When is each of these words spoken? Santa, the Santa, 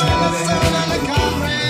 Santa, 0.00 0.30
the 0.30 1.06
Santa, 1.06 1.69